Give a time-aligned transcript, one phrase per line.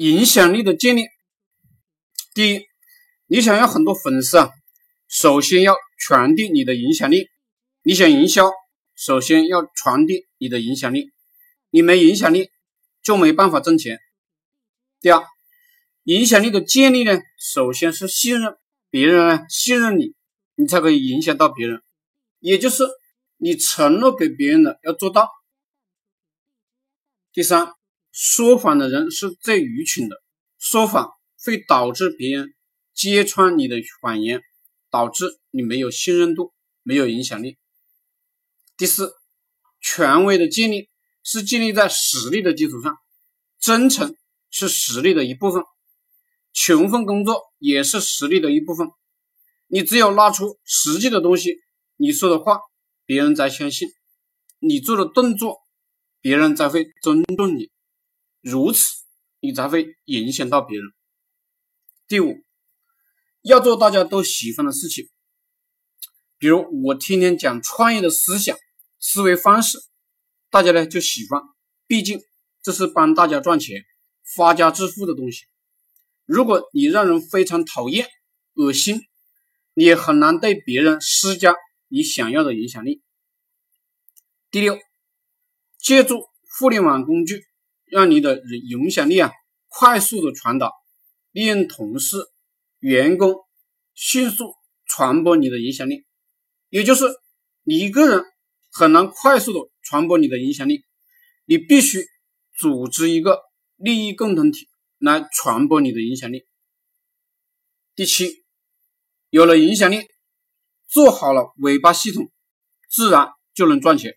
[0.00, 1.08] 影响力的建立，
[2.32, 2.66] 第一，
[3.26, 4.48] 你想要很多粉丝啊，
[5.08, 7.28] 首先要传递你的影响力。
[7.82, 8.50] 你想营销，
[8.96, 11.10] 首先要传递你的影响力。
[11.68, 12.48] 你没影响力，
[13.02, 13.98] 就没办法挣钱。
[15.02, 15.22] 第二，
[16.04, 18.56] 影响力的建立呢，首先是信任，
[18.88, 20.14] 别人呢信任你，
[20.54, 21.82] 你才可以影响到别人。
[22.38, 22.84] 也就是
[23.36, 25.28] 你承诺给别人的要做到。
[27.34, 27.74] 第三。
[28.12, 30.16] 说谎的人是最愚蠢的，
[30.58, 31.10] 说谎
[31.44, 32.54] 会导致别人
[32.92, 34.42] 揭穿你的谎言，
[34.90, 37.56] 导致你没有信任度，没有影响力。
[38.76, 39.12] 第四，
[39.80, 40.88] 权威的建立
[41.22, 42.96] 是建立在实力的基础上，
[43.58, 44.16] 真诚
[44.50, 45.62] 是实力的一部分，
[46.52, 48.88] 勤奋工作也是实力的一部分。
[49.68, 51.56] 你只有拿出实际的东西，
[51.96, 52.58] 你说的话
[53.06, 53.88] 别人才相信，
[54.58, 55.58] 你做的动作
[56.20, 57.70] 别人才会尊重你。
[58.40, 59.04] 如此，
[59.40, 60.86] 你才会影响到别人。
[62.08, 62.42] 第五，
[63.42, 65.08] 要做大家都喜欢的事情。
[66.38, 68.56] 比如我天天讲创业的思想、
[68.98, 69.78] 思维方式，
[70.48, 71.42] 大家呢就喜欢，
[71.86, 72.20] 毕竟
[72.62, 73.84] 这是帮大家赚钱、
[74.36, 75.44] 发家致富的东西。
[76.24, 78.08] 如果你让人非常讨厌、
[78.54, 79.02] 恶心，
[79.74, 81.54] 你也很难对别人施加
[81.88, 83.02] 你想要的影响力。
[84.50, 84.78] 第六，
[85.78, 86.26] 借助
[86.58, 87.49] 互联网工具。
[87.90, 89.30] 让你的影响力啊
[89.68, 90.72] 快速的传导，
[91.32, 92.16] 利用同事、
[92.78, 93.34] 员工
[93.94, 94.54] 迅速
[94.86, 96.06] 传播你的影响力。
[96.68, 97.04] 也就是
[97.62, 98.24] 你一个人
[98.70, 100.84] 很难快速的传播你的影响力，
[101.44, 102.04] 你必须
[102.56, 103.40] 组织一个
[103.76, 104.68] 利益共同体
[104.98, 106.46] 来传播你的影响力。
[107.96, 108.44] 第七，
[109.30, 110.06] 有了影响力，
[110.88, 112.30] 做好了尾巴系统，
[112.88, 114.14] 自然就能赚钱。